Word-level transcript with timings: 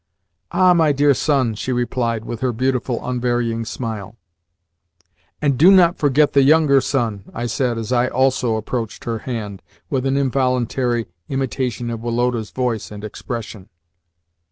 "Ah, 0.51 0.73
my 0.73 0.91
dear 0.91 1.13
son!" 1.13 1.53
she 1.53 1.71
replied 1.71 2.25
with 2.25 2.39
her 2.39 2.51
beautiful, 2.51 3.07
unvarying 3.07 3.63
smile. 3.63 4.15
"And 5.43 5.59
do 5.59 5.69
not 5.69 5.99
forget 5.99 6.33
the 6.33 6.41
younger 6.41 6.81
son," 6.81 7.25
I 7.35 7.45
said 7.45 7.77
as 7.77 7.91
I 7.93 8.07
also 8.07 8.55
approached 8.55 9.03
her 9.03 9.19
hand, 9.19 9.61
with 9.91 10.07
an 10.07 10.17
involuntary 10.17 11.05
imitation 11.29 11.91
of 11.91 11.99
Woloda's 12.01 12.49
voice 12.49 12.89
and 12.91 13.03
expression. 13.03 13.69